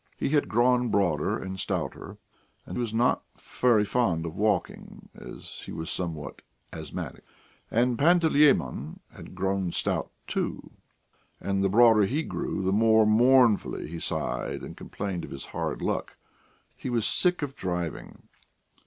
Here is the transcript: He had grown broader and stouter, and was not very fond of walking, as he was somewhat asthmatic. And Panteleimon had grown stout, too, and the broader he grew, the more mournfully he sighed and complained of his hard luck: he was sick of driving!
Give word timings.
He 0.17 0.29
had 0.29 0.47
grown 0.49 0.89
broader 0.89 1.37
and 1.37 1.59
stouter, 1.59 2.17
and 2.65 2.75
was 2.75 2.91
not 2.91 3.21
very 3.37 3.85
fond 3.85 4.25
of 4.25 4.35
walking, 4.35 5.09
as 5.13 5.61
he 5.67 5.71
was 5.71 5.91
somewhat 5.91 6.41
asthmatic. 6.73 7.23
And 7.69 7.99
Panteleimon 7.99 8.99
had 9.11 9.35
grown 9.35 9.71
stout, 9.71 10.09
too, 10.25 10.71
and 11.39 11.63
the 11.63 11.69
broader 11.69 12.07
he 12.07 12.23
grew, 12.23 12.63
the 12.63 12.73
more 12.73 13.05
mournfully 13.05 13.87
he 13.89 13.99
sighed 13.99 14.63
and 14.63 14.75
complained 14.75 15.23
of 15.23 15.29
his 15.29 15.45
hard 15.53 15.83
luck: 15.83 16.17
he 16.75 16.89
was 16.89 17.05
sick 17.05 17.43
of 17.43 17.55
driving! 17.55 18.23